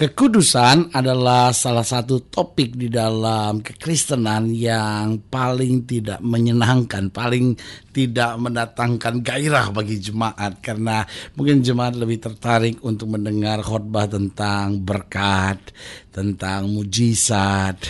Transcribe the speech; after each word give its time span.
Kekudusan 0.00 0.96
adalah 0.96 1.52
salah 1.52 1.84
satu 1.84 2.24
topik 2.24 2.72
di 2.72 2.88
dalam 2.88 3.60
kekristenan 3.60 4.48
yang 4.48 5.20
paling 5.28 5.84
tidak 5.84 6.24
menyenangkan, 6.24 7.12
paling 7.12 7.52
tidak 7.92 8.40
mendatangkan 8.40 9.20
gairah 9.20 9.68
bagi 9.68 10.00
jemaat. 10.00 10.64
Karena 10.64 11.04
mungkin 11.36 11.60
jemaat 11.60 12.00
lebih 12.00 12.16
tertarik 12.16 12.80
untuk 12.80 13.12
mendengar 13.12 13.60
khotbah 13.60 14.08
tentang 14.08 14.80
berkat, 14.80 15.60
tentang 16.08 16.72
mujizat, 16.72 17.84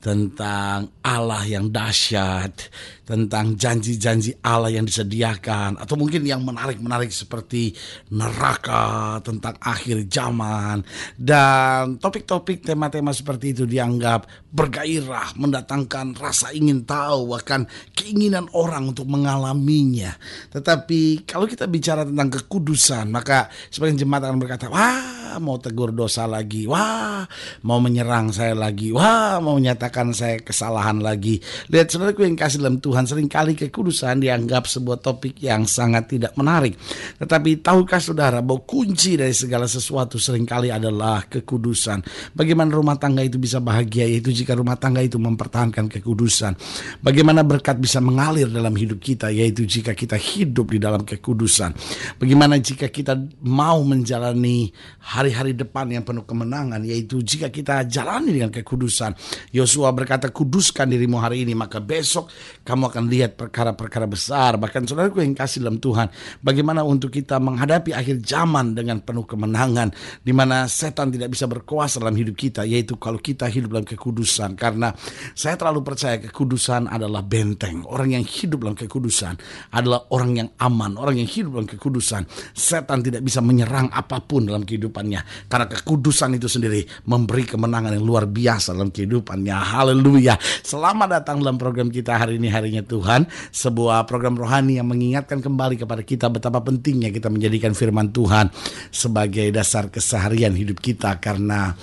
tentang 0.00 0.88
Allah 1.04 1.44
yang 1.44 1.68
dahsyat, 1.68 2.56
tentang 3.10 3.58
janji-janji 3.58 4.38
Allah 4.46 4.70
yang 4.70 4.86
disediakan, 4.86 5.82
atau 5.82 5.98
mungkin 5.98 6.22
yang 6.22 6.46
menarik-menarik 6.46 7.10
seperti 7.10 7.74
neraka, 8.14 9.18
tentang 9.26 9.58
akhir 9.58 10.06
zaman, 10.06 10.86
dan 11.18 11.98
topik-topik 11.98 12.62
tema-tema 12.62 13.10
seperti 13.10 13.50
itu 13.50 13.66
dianggap 13.66 14.30
bergairah, 14.54 15.34
mendatangkan 15.34 16.14
rasa 16.14 16.54
ingin 16.54 16.86
tahu, 16.86 17.34
bahkan 17.34 17.66
keinginan 17.98 18.46
orang 18.54 18.94
untuk 18.94 19.10
mengalaminya. 19.10 20.14
Tetapi 20.54 21.26
kalau 21.26 21.50
kita 21.50 21.66
bicara 21.66 22.06
tentang 22.06 22.30
kekudusan, 22.30 23.10
maka 23.10 23.50
sebagian 23.74 24.06
jemaat 24.06 24.30
akan 24.30 24.38
berkata, 24.38 24.70
wah 24.70 25.38
mau 25.38 25.62
tegur 25.62 25.94
dosa 25.94 26.26
lagi, 26.26 26.66
wah 26.66 27.22
mau 27.62 27.78
menyerang 27.78 28.34
saya 28.34 28.54
lagi, 28.58 28.90
wah 28.90 29.38
mau 29.38 29.54
menyatakan 29.54 30.10
saya 30.10 30.42
kesalahan 30.42 30.98
lagi. 30.98 31.38
Lihat 31.70 31.94
saudaraku 31.94 32.26
yang 32.26 32.34
kasih 32.34 32.58
dalam 32.58 32.82
Tuhan, 32.82 32.99
sering 33.06 33.28
kali 33.28 33.54
kekudusan 33.54 34.20
dianggap 34.20 34.66
sebuah 34.66 34.98
topik 35.00 35.40
yang 35.40 35.64
sangat 35.64 36.10
tidak 36.16 36.32
menarik. 36.36 36.76
Tetapi 37.20 37.62
tahukah 37.64 38.00
saudara 38.02 38.40
bahwa 38.40 38.64
kunci 38.66 39.16
dari 39.16 39.32
segala 39.32 39.70
sesuatu 39.70 40.18
sering 40.18 40.44
kali 40.44 40.68
adalah 40.72 41.24
kekudusan. 41.28 42.02
Bagaimana 42.34 42.74
rumah 42.74 42.96
tangga 42.98 43.24
itu 43.24 43.38
bisa 43.38 43.62
bahagia, 43.62 44.04
yaitu 44.04 44.34
jika 44.34 44.52
rumah 44.58 44.76
tangga 44.76 45.00
itu 45.00 45.16
mempertahankan 45.16 45.86
kekudusan. 45.88 46.58
Bagaimana 47.00 47.46
berkat 47.46 47.78
bisa 47.78 48.02
mengalir 48.02 48.50
dalam 48.50 48.74
hidup 48.74 49.00
kita, 49.00 49.30
yaitu 49.30 49.64
jika 49.64 49.94
kita 49.94 50.18
hidup 50.18 50.74
di 50.74 50.78
dalam 50.82 51.06
kekudusan. 51.06 51.72
Bagaimana 52.18 52.58
jika 52.58 52.90
kita 52.90 53.16
mau 53.46 53.80
menjalani 53.86 54.68
hari-hari 55.00 55.54
depan 55.56 55.88
yang 55.88 56.04
penuh 56.04 56.26
kemenangan, 56.26 56.82
yaitu 56.84 57.22
jika 57.22 57.48
kita 57.48 57.86
jalani 57.86 58.34
dengan 58.34 58.50
kekudusan. 58.50 59.14
Yosua 59.54 59.94
berkata, 59.94 60.28
kuduskan 60.34 60.90
dirimu 60.90 61.16
hari 61.22 61.46
ini, 61.46 61.54
maka 61.54 61.78
besok 61.78 62.30
kamu 62.66 62.89
akan 62.90 63.06
lihat 63.06 63.38
perkara-perkara 63.38 64.10
besar. 64.10 64.58
Bahkan 64.58 64.90
saudaraku 64.90 65.22
yang 65.22 65.38
kasih 65.38 65.62
dalam 65.62 65.78
Tuhan, 65.78 66.10
bagaimana 66.42 66.82
untuk 66.82 67.14
kita 67.14 67.38
menghadapi 67.38 67.94
akhir 67.94 68.26
zaman 68.26 68.74
dengan 68.74 68.98
penuh 69.00 69.24
kemenangan, 69.24 69.94
di 70.20 70.34
mana 70.34 70.66
setan 70.66 71.14
tidak 71.14 71.30
bisa 71.30 71.46
berkuasa 71.46 72.02
dalam 72.02 72.18
hidup 72.18 72.34
kita, 72.34 72.66
yaitu 72.66 72.98
kalau 72.98 73.22
kita 73.22 73.46
hidup 73.46 73.78
dalam 73.78 73.86
kekudusan. 73.86 74.58
Karena 74.58 74.90
saya 75.32 75.54
terlalu 75.54 75.86
percaya 75.86 76.18
kekudusan 76.18 76.90
adalah 76.90 77.22
benteng. 77.22 77.86
Orang 77.86 78.12
yang 78.12 78.26
hidup 78.26 78.66
dalam 78.66 78.76
kekudusan 78.76 79.38
adalah 79.70 80.10
orang 80.10 80.30
yang 80.36 80.48
aman, 80.58 80.98
orang 80.98 81.22
yang 81.22 81.30
hidup 81.30 81.62
dalam 81.62 81.68
kekudusan. 81.70 82.26
Setan 82.52 83.06
tidak 83.06 83.22
bisa 83.22 83.38
menyerang 83.38 83.86
apa 83.94 84.18
pun 84.18 84.50
dalam 84.50 84.66
kehidupannya, 84.66 85.46
karena 85.46 85.66
kekudusan 85.70 86.34
itu 86.34 86.50
sendiri 86.50 86.82
memberi 87.06 87.46
kemenangan 87.46 87.94
yang 87.94 88.04
luar 88.04 88.26
biasa 88.26 88.74
dalam 88.74 88.90
kehidupannya. 88.90 89.54
Haleluya. 89.54 90.34
Selamat 90.40 91.20
datang 91.20 91.38
dalam 91.38 91.60
program 91.60 91.92
kita 91.92 92.16
hari 92.16 92.40
ini 92.40 92.48
harinya 92.50 92.79
Tuhan, 92.84 93.28
sebuah 93.50 94.04
program 94.04 94.36
rohani 94.36 94.80
yang 94.80 94.88
mengingatkan 94.88 95.40
kembali 95.40 95.80
kepada 95.80 96.02
kita 96.04 96.26
betapa 96.28 96.60
pentingnya 96.60 97.12
kita 97.12 97.32
menjadikan 97.32 97.72
firman 97.76 98.12
Tuhan 98.12 98.50
sebagai 98.90 99.48
dasar 99.54 99.88
keseharian 99.88 100.52
hidup 100.56 100.78
kita 100.82 101.16
karena 101.18 101.74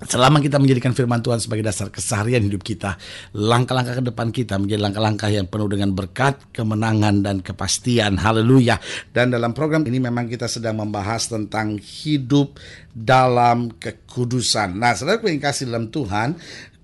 Selama 0.00 0.40
kita 0.40 0.56
menjadikan 0.56 0.96
firman 0.96 1.20
Tuhan 1.20 1.44
sebagai 1.44 1.60
dasar 1.60 1.92
keseharian 1.92 2.40
hidup 2.40 2.64
kita, 2.64 2.96
langkah-langkah 3.36 4.00
ke 4.00 4.04
depan 4.08 4.32
kita 4.32 4.56
menjadi 4.56 4.80
langkah-langkah 4.80 5.28
yang 5.28 5.44
penuh 5.44 5.68
dengan 5.68 5.92
berkat, 5.92 6.40
kemenangan, 6.56 7.20
dan 7.20 7.44
kepastian. 7.44 8.16
Haleluya. 8.16 8.80
Dan 9.12 9.28
dalam 9.28 9.52
program 9.52 9.84
ini 9.84 10.00
memang 10.00 10.24
kita 10.24 10.48
sedang 10.48 10.80
membahas 10.80 11.28
tentang 11.28 11.76
hidup 11.76 12.56
dalam 12.96 13.76
kekudusan. 13.76 14.72
Nah, 14.80 14.96
saudara 14.96 15.20
yang 15.20 15.36
kasih 15.36 15.68
dalam 15.68 15.92
Tuhan, 15.92 16.32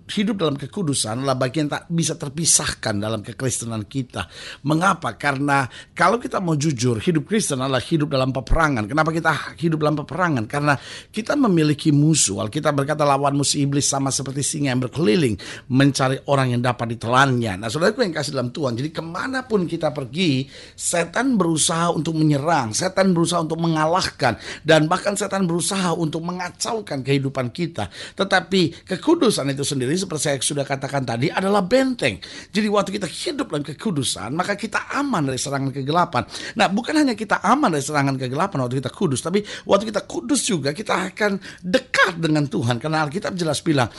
hidup 0.06 0.38
dalam 0.38 0.54
kekudusan 0.54 1.22
adalah 1.22 1.34
bagian 1.34 1.66
tak 1.66 1.90
bisa 1.90 2.14
terpisahkan 2.14 2.94
dalam 2.94 3.26
kekristenan 3.26 3.90
kita. 3.90 4.30
Mengapa? 4.62 5.18
Karena 5.18 5.66
kalau 5.92 6.22
kita 6.22 6.38
mau 6.38 6.54
jujur, 6.54 7.02
hidup 7.02 7.26
Kristen 7.26 7.58
adalah 7.58 7.82
hidup 7.82 8.14
dalam 8.14 8.30
peperangan. 8.30 8.86
Kenapa 8.86 9.10
kita 9.10 9.58
hidup 9.58 9.82
dalam 9.82 9.98
peperangan? 9.98 10.44
Karena 10.46 10.78
kita 11.10 11.34
memiliki 11.34 11.90
musuh. 11.90 12.46
Kita 12.46 12.70
berkata 12.70 13.02
lawan 13.02 13.34
musuh 13.34 13.58
iblis 13.58 13.88
sama 13.90 14.14
seperti 14.14 14.44
singa 14.46 14.70
yang 14.70 14.82
berkeliling 14.86 15.34
mencari 15.72 16.22
orang 16.30 16.54
yang 16.54 16.62
dapat 16.62 16.94
ditelannya. 16.94 17.66
Nah, 17.66 17.68
saudaraku 17.72 18.06
yang 18.06 18.14
kasih 18.14 18.36
dalam 18.36 18.54
Tuhan. 18.54 18.78
Jadi 18.78 18.92
ke 18.94 19.02
mana 19.02 19.42
pun 19.42 19.64
kita 19.66 19.90
pergi, 19.90 20.46
setan 20.76 21.34
berusaha 21.34 21.90
untuk 21.90 22.14
menyerang, 22.14 22.76
setan 22.76 23.10
berusaha 23.16 23.42
untuk 23.42 23.58
mengalahkan, 23.58 24.36
dan 24.62 24.86
bahkan 24.86 25.16
setan 25.16 25.48
berusaha 25.48 25.96
untuk 25.96 26.22
mengacaukan 26.22 27.02
kehidupan 27.02 27.50
kita. 27.50 27.88
Tetapi 28.14 28.86
kekudusan 28.86 29.50
itu 29.50 29.64
sendiri 29.64 29.95
seperti 29.96 30.22
saya 30.28 30.36
sudah 30.40 30.64
katakan 30.64 31.02
tadi 31.02 31.32
adalah 31.32 31.64
benteng. 31.64 32.20
Jadi 32.52 32.66
waktu 32.68 32.90
kita 32.96 33.08
hidup 33.08 33.50
dalam 33.50 33.64
kekudusan, 33.64 34.30
maka 34.36 34.54
kita 34.54 34.92
aman 34.96 35.28
dari 35.28 35.40
serangan 35.40 35.72
kegelapan. 35.72 36.22
Nah, 36.56 36.68
bukan 36.70 36.94
hanya 37.02 37.18
kita 37.18 37.40
aman 37.42 37.72
dari 37.72 37.84
serangan 37.84 38.16
kegelapan 38.20 38.64
waktu 38.64 38.78
kita 38.84 38.92
kudus, 38.92 39.20
tapi 39.24 39.42
waktu 39.66 39.90
kita 39.90 40.04
kudus 40.04 40.40
juga 40.46 40.70
kita 40.76 41.12
akan 41.12 41.40
dekat 41.64 42.20
dengan 42.20 42.46
Tuhan. 42.46 42.78
Karena 42.78 43.02
Alkitab 43.04 43.34
jelas 43.34 43.60
bilang, 43.64 43.90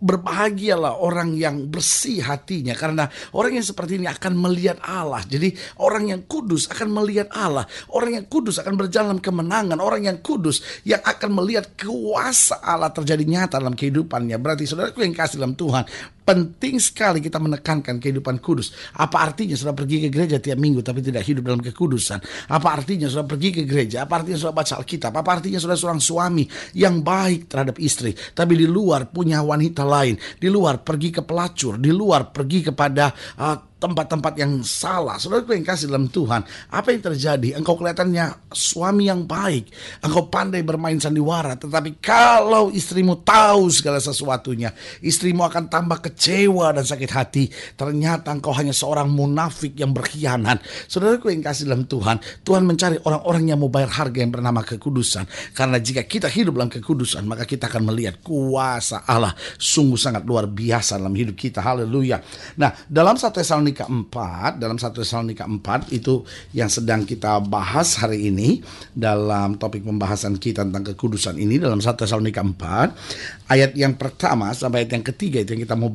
berbahagialah 0.00 0.96
orang 0.96 1.36
yang 1.36 1.68
bersih 1.68 2.24
hatinya 2.24 2.72
karena 2.72 3.04
orang 3.36 3.60
yang 3.60 3.66
seperti 3.66 4.00
ini 4.00 4.08
akan 4.08 4.32
melihat 4.32 4.80
Allah. 4.80 5.20
Jadi 5.28 5.52
orang 5.84 6.08
yang 6.08 6.24
kudus 6.24 6.72
akan 6.72 6.88
melihat 6.88 7.28
Allah. 7.36 7.68
Orang 7.92 8.16
yang 8.16 8.26
kudus 8.26 8.58
akan 8.58 8.80
berjalan 8.80 9.20
kemenangan. 9.20 9.76
Orang 9.78 10.08
yang 10.08 10.18
kudus 10.24 10.82
yang 10.88 11.04
akan 11.04 11.36
melihat 11.36 11.76
kuasa 11.76 12.64
Allah 12.64 12.88
terjadi 12.88 13.22
nyata 13.28 13.60
dalam 13.60 13.76
kehidupannya. 13.76 14.40
Berarti 14.40 14.64
saudaraku 14.64 15.04
yang 15.04 15.12
kasih 15.20 15.36
dalam 15.36 15.52
Tuhan, 15.52 15.84
penting 16.30 16.78
sekali 16.78 17.18
kita 17.18 17.42
menekankan 17.42 17.98
kehidupan 17.98 18.38
kudus. 18.38 18.70
Apa 18.94 19.26
artinya 19.26 19.58
sudah 19.58 19.74
pergi 19.74 20.06
ke 20.06 20.08
gereja 20.14 20.38
tiap 20.38 20.62
minggu 20.62 20.78
tapi 20.78 21.02
tidak 21.02 21.26
hidup 21.26 21.50
dalam 21.50 21.58
kekudusan? 21.58 22.22
Apa 22.46 22.78
artinya 22.78 23.10
sudah 23.10 23.26
pergi 23.26 23.50
ke 23.50 23.62
gereja? 23.66 24.06
Apa 24.06 24.22
artinya 24.22 24.38
sudah 24.38 24.54
baca 24.54 24.78
Alkitab? 24.78 25.10
Apa 25.10 25.30
artinya 25.42 25.58
sudah 25.58 25.74
seorang 25.74 25.98
suami 25.98 26.46
yang 26.78 27.02
baik 27.02 27.50
terhadap 27.50 27.82
istri, 27.82 28.14
tapi 28.14 28.54
di 28.54 28.70
luar 28.70 29.10
punya 29.10 29.42
wanita 29.42 29.82
lain, 29.82 30.14
di 30.38 30.46
luar 30.46 30.86
pergi 30.86 31.10
ke 31.10 31.26
pelacur, 31.26 31.82
di 31.82 31.90
luar 31.90 32.30
pergi 32.30 32.70
kepada 32.70 33.10
uh, 33.42 33.70
tempat-tempat 33.80 34.36
yang 34.36 34.60
salah. 34.60 35.16
Saudara 35.16 35.56
yang 35.56 35.64
kasih 35.64 35.88
dalam 35.88 36.12
Tuhan, 36.12 36.44
apa 36.68 36.92
yang 36.92 37.00
terjadi? 37.00 37.56
Engkau 37.56 37.80
kelihatannya 37.80 38.52
suami 38.52 39.08
yang 39.08 39.24
baik, 39.24 39.72
engkau 40.04 40.28
pandai 40.28 40.60
bermain 40.60 41.00
sandiwara, 41.00 41.56
tetapi 41.56 41.96
kalau 41.98 42.68
istrimu 42.68 43.24
tahu 43.24 43.72
segala 43.72 43.96
sesuatunya, 43.98 44.76
istrimu 45.00 45.48
akan 45.48 45.72
tambah 45.72 46.04
kecil 46.12 46.19
kecewa 46.20 46.76
dan 46.76 46.84
sakit 46.84 47.10
hati. 47.16 47.48
Ternyata 47.80 48.36
engkau 48.36 48.52
hanya 48.52 48.76
seorang 48.76 49.08
munafik 49.08 49.72
yang 49.80 49.96
berkhianat. 49.96 50.60
Saudaraku 50.84 51.32
yang 51.32 51.40
kasih 51.40 51.64
dalam 51.64 51.88
Tuhan, 51.88 52.20
Tuhan 52.44 52.68
mencari 52.68 53.00
orang-orang 53.08 53.48
yang 53.48 53.58
mau 53.64 53.72
bayar 53.72 53.88
harga 53.88 54.20
yang 54.20 54.28
bernama 54.28 54.60
kekudusan. 54.60 55.24
Karena 55.56 55.80
jika 55.80 56.04
kita 56.04 56.28
hidup 56.28 56.60
dalam 56.60 56.68
kekudusan, 56.68 57.24
maka 57.24 57.48
kita 57.48 57.72
akan 57.72 57.88
melihat 57.88 58.20
kuasa 58.20 59.08
Allah 59.08 59.32
sungguh 59.56 59.96
sangat 59.96 60.28
luar 60.28 60.44
biasa 60.44 61.00
dalam 61.00 61.16
hidup 61.16 61.40
kita. 61.40 61.64
Haleluya. 61.64 62.20
Nah, 62.60 62.76
dalam 62.84 63.16
1 63.16 63.32
Tesalonika 63.32 63.88
4, 63.88 64.60
dalam 64.60 64.76
1 64.76 64.92
Tesalonika 64.92 65.48
4 65.48 65.96
itu 65.96 66.20
yang 66.52 66.68
sedang 66.68 67.08
kita 67.08 67.40
bahas 67.40 67.96
hari 67.96 68.28
ini 68.28 68.60
dalam 68.92 69.56
topik 69.56 69.88
pembahasan 69.88 70.36
kita 70.36 70.68
tentang 70.68 70.92
kekudusan 70.92 71.40
ini 71.40 71.56
dalam 71.56 71.80
1 71.80 71.96
Tesalonika 71.96 72.44
4 72.44 73.48
ayat 73.48 73.72
yang 73.72 73.96
pertama 73.96 74.52
sampai 74.52 74.84
ayat 74.84 75.00
yang 75.00 75.06
ketiga 75.06 75.40
itu 75.40 75.56
yang 75.56 75.64
kita 75.64 75.80
mau. 75.80 75.88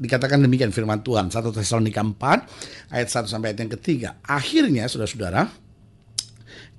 Dikatakan 0.00 0.42
demikian 0.42 0.70
firman 0.74 1.00
Tuhan 1.00 1.32
1 1.32 1.40
Tesalonika 1.54 2.02
4 2.02 2.92
ayat 2.94 3.08
1 3.08 3.30
sampai 3.30 3.54
ayat 3.54 3.58
yang 3.64 3.72
ketiga. 3.78 4.08
Akhirnya 4.26 4.86
saudara-saudara 4.86 5.48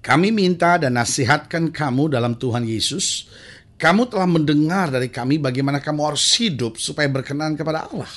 kami 0.01 0.33
minta 0.33 0.81
dan 0.81 0.97
nasihatkan 0.97 1.69
kamu 1.69 2.17
dalam 2.17 2.33
Tuhan 2.33 2.65
Yesus. 2.65 3.29
Kamu 3.77 4.09
telah 4.09 4.29
mendengar 4.29 4.93
dari 4.93 5.09
kami 5.09 5.41
bagaimana 5.41 5.81
kamu 5.81 6.13
harus 6.13 6.25
hidup 6.37 6.77
supaya 6.77 7.09
berkenan 7.09 7.57
kepada 7.57 7.89
Allah. 7.89 8.09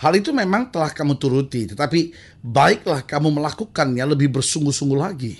Hal 0.00 0.16
itu 0.16 0.32
memang 0.32 0.72
telah 0.72 0.88
kamu 0.88 1.20
turuti, 1.20 1.68
tetapi 1.68 2.16
baiklah 2.40 3.04
kamu 3.04 3.36
melakukannya 3.36 4.00
lebih 4.08 4.32
bersungguh-sungguh 4.32 4.96
lagi. 4.96 5.36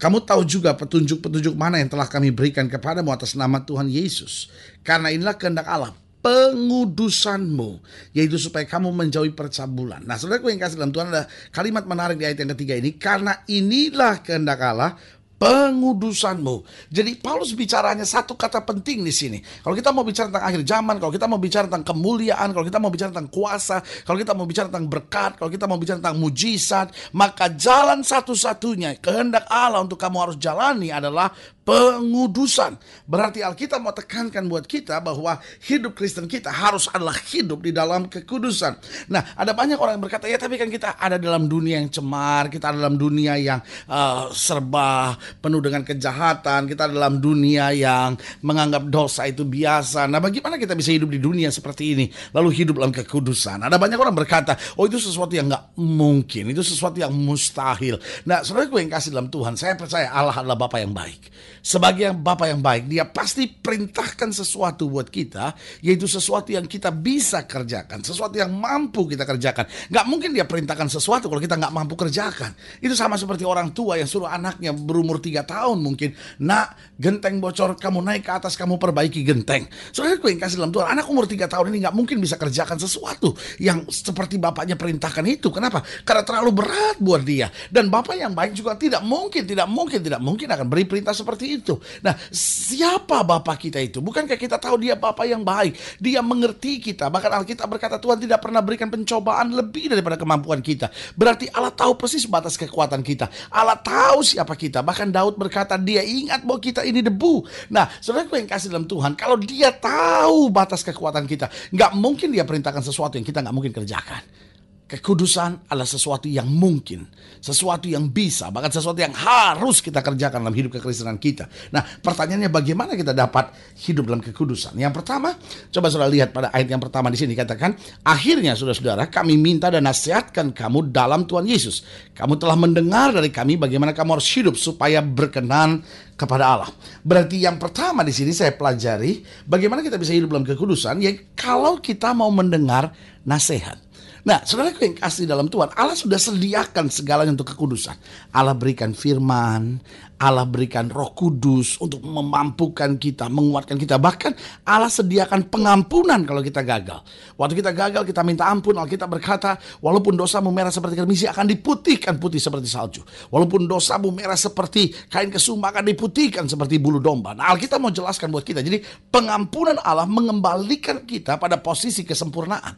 Kamu 0.00 0.24
tahu 0.24 0.48
juga 0.48 0.72
petunjuk-petunjuk 0.72 1.52
mana 1.52 1.76
yang 1.76 1.92
telah 1.92 2.08
kami 2.08 2.32
berikan 2.32 2.72
kepadamu 2.72 3.12
atas 3.12 3.36
nama 3.36 3.60
Tuhan 3.60 3.84
Yesus. 3.84 4.48
Karena 4.80 5.12
inilah 5.12 5.36
kehendak 5.36 5.68
Allah, 5.68 5.92
pengudusanmu, 6.28 7.80
yaitu 8.12 8.36
supaya 8.36 8.68
kamu 8.68 8.92
menjauhi 8.92 9.32
percabulan. 9.32 10.04
Nah, 10.04 10.20
saudaraku 10.20 10.52
yang 10.52 10.60
kasih 10.60 10.76
dalam 10.76 10.92
Tuhan 10.92 11.08
ada 11.08 11.24
kalimat 11.48 11.88
menarik 11.88 12.20
di 12.20 12.28
ayat 12.28 12.44
yang 12.44 12.52
ketiga 12.52 12.76
ini, 12.76 13.00
karena 13.00 13.40
inilah 13.48 14.20
kehendak 14.20 14.60
Allah, 14.60 14.92
pengudusanmu. 15.38 16.66
Jadi 16.90 17.16
Paulus 17.22 17.54
bicaranya 17.54 18.02
satu 18.02 18.34
kata 18.34 18.66
penting 18.66 19.06
di 19.06 19.14
sini. 19.14 19.38
Kalau 19.62 19.72
kita 19.72 19.94
mau 19.94 20.02
bicara 20.02 20.28
tentang 20.28 20.44
akhir 20.44 20.62
zaman, 20.66 20.96
kalau 20.98 21.12
kita 21.14 21.26
mau 21.30 21.38
bicara 21.38 21.64
tentang 21.70 21.86
kemuliaan, 21.94 22.50
kalau 22.50 22.66
kita 22.66 22.78
mau 22.82 22.90
bicara 22.90 23.10
tentang 23.14 23.30
kuasa, 23.30 23.78
kalau 24.02 24.18
kita 24.18 24.34
mau 24.34 24.44
bicara 24.50 24.66
tentang 24.66 24.90
berkat, 24.90 25.38
kalau 25.38 25.48
kita 25.48 25.64
mau 25.70 25.78
bicara 25.78 26.02
tentang 26.02 26.18
mujizat, 26.18 26.90
maka 27.14 27.54
jalan 27.54 28.02
satu-satunya 28.02 28.98
kehendak 28.98 29.46
Allah 29.46 29.80
untuk 29.80 29.96
kamu 29.96 30.18
harus 30.28 30.36
jalani 30.36 30.90
adalah 30.90 31.30
pengudusan. 31.68 32.80
Berarti 33.04 33.44
Alkitab 33.44 33.84
mau 33.84 33.92
tekankan 33.92 34.48
buat 34.48 34.64
kita 34.64 35.04
bahwa 35.04 35.36
hidup 35.68 35.92
Kristen 35.92 36.24
kita 36.24 36.48
harus 36.48 36.88
adalah 36.88 37.12
hidup 37.28 37.60
di 37.60 37.76
dalam 37.76 38.08
kekudusan. 38.08 38.80
Nah, 39.12 39.36
ada 39.36 39.52
banyak 39.52 39.76
orang 39.76 40.00
yang 40.00 40.04
berkata, 40.08 40.24
ya 40.24 40.40
tapi 40.40 40.56
kan 40.56 40.72
kita 40.72 40.96
ada 40.96 41.20
dalam 41.20 41.44
dunia 41.44 41.76
yang 41.76 41.92
cemar, 41.92 42.48
kita 42.48 42.72
ada 42.72 42.80
dalam 42.80 42.96
dunia 42.96 43.36
yang 43.36 43.60
uh, 43.84 44.32
serba 44.32 45.12
penuh 45.44 45.60
dengan 45.60 45.84
kejahatan, 45.84 46.64
kita 46.64 46.88
ada 46.88 46.94
dalam 46.96 47.20
dunia 47.20 47.68
yang 47.76 48.16
menganggap 48.40 48.88
dosa 48.88 49.28
itu 49.28 49.44
biasa. 49.44 50.08
Nah, 50.08 50.24
bagaimana 50.24 50.56
kita 50.56 50.72
bisa 50.72 50.96
hidup 50.96 51.12
di 51.12 51.20
dunia 51.20 51.52
seperti 51.52 51.92
ini, 51.92 52.08
lalu 52.32 52.64
hidup 52.64 52.80
dalam 52.80 52.96
kekudusan? 52.96 53.60
Ada 53.60 53.76
banyak 53.76 54.00
orang 54.00 54.16
berkata, 54.16 54.56
oh 54.80 54.88
itu 54.88 54.96
sesuatu 54.96 55.36
yang 55.36 55.52
nggak 55.52 55.76
mungkin, 55.76 56.48
itu 56.48 56.64
sesuatu 56.64 56.96
yang 56.96 57.12
mustahil. 57.12 58.00
Nah, 58.24 58.40
saudara 58.40 58.64
gue 58.64 58.80
yang 58.80 58.88
kasih 58.88 59.12
dalam 59.12 59.28
Tuhan, 59.28 59.52
saya 59.60 59.76
percaya 59.76 60.08
Allah 60.08 60.32
adalah 60.32 60.56
Bapak 60.56 60.80
yang 60.80 60.96
baik 60.96 61.28
sebagai 61.60 62.10
yang 62.10 62.18
Bapak 62.18 62.50
yang 62.50 62.60
baik, 62.60 62.90
dia 62.90 63.04
pasti 63.08 63.48
perintahkan 63.48 64.30
sesuatu 64.34 64.90
buat 64.90 65.08
kita, 65.08 65.54
yaitu 65.80 66.04
sesuatu 66.04 66.52
yang 66.52 66.66
kita 66.66 66.92
bisa 66.92 67.44
kerjakan, 67.46 68.04
sesuatu 68.04 68.36
yang 68.36 68.52
mampu 68.52 69.08
kita 69.08 69.24
kerjakan. 69.24 69.64
Gak 69.88 70.04
mungkin 70.04 70.34
dia 70.34 70.44
perintahkan 70.44 70.90
sesuatu 70.90 71.30
kalau 71.30 71.40
kita 71.40 71.56
gak 71.56 71.72
mampu 71.72 71.94
kerjakan. 71.96 72.52
Itu 72.82 72.92
sama 72.94 73.16
seperti 73.16 73.46
orang 73.46 73.72
tua 73.72 73.96
yang 73.96 74.08
suruh 74.10 74.28
anaknya 74.28 74.74
berumur 74.74 75.22
3 75.22 75.44
tahun 75.44 75.78
mungkin, 75.80 76.12
nak 76.42 76.76
genteng 76.98 77.38
bocor, 77.38 77.78
kamu 77.78 78.02
naik 78.02 78.22
ke 78.26 78.32
atas, 78.34 78.58
kamu 78.58 78.76
perbaiki 78.76 79.22
genteng. 79.24 79.66
Soalnya 79.90 80.18
gue 80.20 80.30
yang 80.34 80.40
kasih 80.42 80.56
dalam 80.60 80.72
Tuhan, 80.74 80.94
anak 80.94 81.06
umur 81.08 81.24
3 81.24 81.48
tahun 81.48 81.72
ini 81.74 81.86
gak 81.88 81.96
mungkin 81.96 82.18
bisa 82.18 82.36
kerjakan 82.36 82.76
sesuatu 82.76 83.34
yang 83.62 83.86
seperti 83.88 84.38
bapaknya 84.38 84.74
perintahkan 84.74 85.24
itu. 85.26 85.48
Kenapa? 85.50 85.82
Karena 86.06 86.22
terlalu 86.22 86.50
berat 86.62 86.96
buat 87.02 87.22
dia. 87.22 87.50
Dan 87.68 87.88
bapak 87.88 88.16
yang 88.18 88.32
baik 88.32 88.54
juga 88.54 88.74
tidak 88.78 89.02
mungkin, 89.02 89.44
tidak 89.44 89.68
mungkin, 89.68 90.00
tidak 90.00 90.20
mungkin 90.20 90.48
akan 90.50 90.66
beri 90.68 90.84
perintah 90.84 91.14
seperti 91.14 91.57
itu. 91.57 91.57
Nah, 92.04 92.14
siapa 92.30 93.22
Bapak 93.26 93.56
kita 93.68 93.78
itu? 93.82 93.98
Bukankah 93.98 94.38
kita 94.38 94.56
tahu 94.60 94.82
dia 94.82 94.94
Bapak 94.94 95.26
yang 95.26 95.42
baik? 95.42 95.74
Dia 95.98 96.22
mengerti 96.22 96.78
kita. 96.78 97.08
Bahkan 97.08 97.30
Alkitab 97.42 97.66
berkata 97.66 97.96
Tuhan 97.98 98.20
tidak 98.20 98.42
pernah 98.42 98.62
berikan 98.62 98.88
pencobaan 98.88 99.54
lebih 99.54 99.92
daripada 99.92 100.14
kemampuan 100.20 100.62
kita. 100.62 100.92
Berarti 101.18 101.50
Allah 101.52 101.72
tahu 101.74 101.98
persis 101.98 102.24
batas 102.28 102.54
kekuatan 102.54 103.02
kita. 103.02 103.28
Allah 103.52 103.78
tahu 103.78 104.22
siapa 104.22 104.54
kita. 104.54 104.80
Bahkan 104.84 105.08
Daud 105.10 105.34
berkata 105.36 105.76
dia 105.76 106.02
ingat 106.02 106.42
bahwa 106.42 106.60
kita 106.60 106.82
ini 106.84 107.00
debu. 107.04 107.44
Nah, 107.72 107.88
saudara 107.98 108.26
yang 108.28 108.48
kasih 108.48 108.68
dalam 108.72 108.86
Tuhan, 108.88 109.14
kalau 109.18 109.36
dia 109.38 109.70
tahu 109.74 110.48
batas 110.52 110.80
kekuatan 110.82 111.24
kita, 111.24 111.50
nggak 111.74 111.92
mungkin 111.98 112.32
dia 112.32 112.44
perintahkan 112.46 112.82
sesuatu 112.82 113.18
yang 113.20 113.26
kita 113.26 113.44
nggak 113.44 113.54
mungkin 113.54 113.72
kerjakan. 113.74 114.47
Kekudusan 114.88 115.68
adalah 115.68 115.84
sesuatu 115.84 116.32
yang 116.32 116.48
mungkin, 116.48 117.04
sesuatu 117.44 117.92
yang 117.92 118.08
bisa, 118.08 118.48
bahkan 118.48 118.72
sesuatu 118.72 118.96
yang 118.96 119.12
harus 119.12 119.84
kita 119.84 120.00
kerjakan 120.00 120.40
dalam 120.40 120.56
hidup 120.56 120.80
kekristenan 120.80 121.20
kita. 121.20 121.44
Nah, 121.76 121.84
pertanyaannya 121.84 122.48
bagaimana 122.48 122.96
kita 122.96 123.12
dapat 123.12 123.52
hidup 123.84 124.08
dalam 124.08 124.24
kekudusan? 124.24 124.72
Yang 124.80 124.96
pertama, 124.96 125.36
coba 125.68 125.92
saudara 125.92 126.08
lihat 126.08 126.32
pada 126.32 126.48
ayat 126.56 126.72
yang 126.72 126.80
pertama 126.80 127.12
di 127.12 127.20
sini 127.20 127.36
katakan, 127.36 127.76
akhirnya 128.00 128.56
saudara-saudara 128.56 129.12
kami 129.12 129.36
minta 129.36 129.68
dan 129.68 129.84
nasihatkan 129.84 130.56
kamu 130.56 130.88
dalam 130.88 131.28
Tuhan 131.28 131.44
Yesus. 131.44 131.84
Kamu 132.16 132.40
telah 132.40 132.56
mendengar 132.56 133.12
dari 133.12 133.28
kami 133.28 133.60
bagaimana 133.60 133.92
kamu 133.92 134.16
harus 134.16 134.28
hidup 134.40 134.56
supaya 134.56 135.04
berkenan 135.04 135.84
kepada 136.16 136.48
Allah. 136.48 136.72
Berarti 137.04 137.44
yang 137.44 137.60
pertama 137.60 138.00
di 138.08 138.16
sini 138.16 138.32
saya 138.32 138.56
pelajari 138.56 139.20
bagaimana 139.44 139.84
kita 139.84 140.00
bisa 140.00 140.16
hidup 140.16 140.32
dalam 140.32 140.48
kekudusan 140.48 140.96
ya 141.04 141.12
kalau 141.36 141.76
kita 141.76 142.16
mau 142.16 142.32
mendengar 142.32 142.96
nasihat. 143.28 143.87
Nah, 144.26 144.42
saudara 144.42 144.74
yang 144.74 144.98
kasih 144.98 145.30
dalam 145.30 145.46
Tuhan, 145.46 145.70
Allah 145.78 145.94
sudah 145.94 146.18
sediakan 146.18 146.90
segalanya 146.90 147.34
untuk 147.34 147.54
kekudusan. 147.54 147.94
Allah 148.34 148.54
berikan 148.58 148.90
firman, 148.90 149.78
Allah 150.18 150.42
berikan 150.42 150.90
roh 150.90 151.14
kudus 151.14 151.78
untuk 151.78 152.02
memampukan 152.02 152.98
kita, 152.98 153.30
menguatkan 153.30 153.78
kita. 153.78 154.02
Bahkan 154.02 154.66
Allah 154.66 154.90
sediakan 154.90 155.46
pengampunan 155.46 156.26
kalau 156.26 156.42
kita 156.42 156.66
gagal. 156.66 157.06
Waktu 157.38 157.54
kita 157.62 157.70
gagal, 157.70 158.02
kita 158.02 158.26
minta 158.26 158.50
ampun. 158.50 158.74
Alkitab 158.74 159.06
berkata, 159.06 159.54
walaupun 159.78 160.18
dosamu 160.18 160.50
merah 160.50 160.74
seperti 160.74 160.98
kermisi 160.98 161.30
akan 161.30 161.46
diputihkan 161.46 162.18
putih 162.18 162.42
seperti 162.42 162.66
salju. 162.66 163.06
Walaupun 163.30 163.70
dosamu 163.70 164.10
merah 164.10 164.34
seperti 164.34 164.90
kain 165.06 165.30
kesumba 165.30 165.70
akan 165.70 165.86
diputihkan 165.86 166.50
seperti 166.50 166.82
bulu 166.82 166.98
domba. 166.98 167.38
Nah 167.38 167.54
Alkitab 167.54 167.78
mau 167.78 167.94
jelaskan 167.94 168.34
buat 168.34 168.42
kita. 168.42 168.58
Jadi 168.58 168.82
pengampunan 169.14 169.78
Allah 169.78 170.10
mengembalikan 170.10 171.06
kita 171.06 171.38
pada 171.38 171.62
posisi 171.62 172.02
kesempurnaan. 172.02 172.74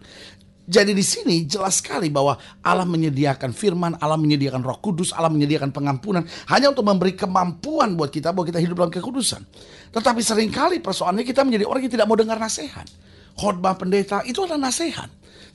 Jadi 0.70 0.94
di 0.94 1.02
sini 1.02 1.42
jelas 1.50 1.82
sekali 1.82 2.06
bahwa 2.14 2.38
Allah 2.62 2.86
menyediakan 2.86 3.50
firman, 3.50 3.98
Allah 3.98 4.14
menyediakan 4.14 4.62
roh 4.62 4.78
kudus, 4.78 5.10
Allah 5.10 5.26
menyediakan 5.26 5.74
pengampunan. 5.74 6.22
Hanya 6.46 6.70
untuk 6.70 6.86
memberi 6.86 7.18
kemampuan 7.18 7.98
buat 7.98 8.14
kita, 8.14 8.30
bahwa 8.30 8.46
kita 8.46 8.62
hidup 8.62 8.78
dalam 8.78 8.94
kekudusan. 8.94 9.42
Tetapi 9.90 10.22
sering 10.22 10.54
kali 10.54 10.78
persoalannya 10.78 11.26
kita 11.26 11.42
menjadi 11.42 11.66
orang 11.66 11.82
yang 11.82 11.92
tidak 11.98 12.06
mau 12.06 12.14
dengar 12.14 12.38
nasihat. 12.38 12.86
Khotbah 13.34 13.74
pendeta 13.74 14.22
itu 14.22 14.46
adalah 14.46 14.70
nasihat 14.70 15.10